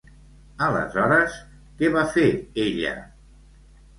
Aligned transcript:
Aleshores, 0.67 1.35
què 1.81 1.91
va 1.97 2.05
fer 2.15 2.25
ella? 2.65 2.95